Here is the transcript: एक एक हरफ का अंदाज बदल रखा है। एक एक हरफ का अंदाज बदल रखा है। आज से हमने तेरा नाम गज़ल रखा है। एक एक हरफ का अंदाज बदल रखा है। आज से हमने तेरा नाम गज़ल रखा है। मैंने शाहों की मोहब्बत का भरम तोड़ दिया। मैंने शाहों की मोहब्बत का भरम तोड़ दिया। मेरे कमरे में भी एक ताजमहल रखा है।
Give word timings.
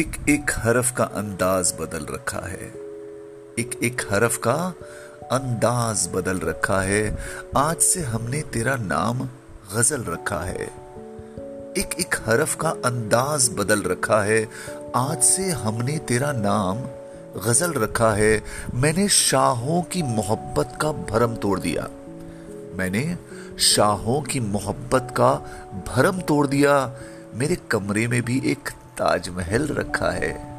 एक 0.00 0.12
एक 0.28 0.50
हरफ 0.54 0.92
का 0.96 1.04
अंदाज 1.04 1.74
बदल 1.80 2.06
रखा 2.14 2.46
है। 2.46 2.72
एक 3.58 3.80
एक 3.82 4.02
हरफ 4.10 4.36
का 4.36 4.74
अंदाज 5.32 6.08
बदल 6.14 6.38
रखा 6.38 6.80
है। 6.80 7.18
आज 7.56 7.76
से 7.76 8.00
हमने 8.00 8.42
तेरा 8.42 8.76
नाम 8.76 9.28
गज़ल 9.76 10.04
रखा 10.04 10.38
है। 10.38 10.64
एक 11.78 11.90
एक 12.00 12.14
हरफ 12.26 12.54
का 12.54 12.68
अंदाज 12.68 13.48
बदल 13.48 13.82
रखा 13.82 14.22
है। 14.22 14.48
आज 14.96 15.22
से 15.22 15.50
हमने 15.50 15.98
तेरा 15.98 16.32
नाम 16.32 16.78
गज़ल 17.40 17.72
रखा 17.72 18.12
है। 18.12 18.42
मैंने 18.74 19.08
शाहों 19.08 19.82
की 19.82 20.02
मोहब्बत 20.02 20.78
का 20.80 20.92
भरम 20.92 21.34
तोड़ 21.34 21.60
दिया। 21.60 21.88
मैंने 22.76 23.18
शाहों 23.58 24.22
की 24.22 24.40
मोहब्बत 24.40 25.14
का 25.16 25.34
भरम 25.88 26.20
तोड़ 26.20 26.46
दिया। 26.46 26.96
मेरे 27.34 27.56
कमरे 27.56 28.08
में 28.08 28.22
भी 28.22 28.42
एक 28.44 28.68
ताजमहल 29.00 29.66
रखा 29.66 30.10
है। 30.10 30.49